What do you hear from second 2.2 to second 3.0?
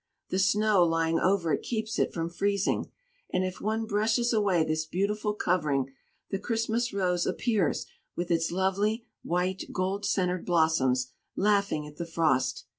freezing;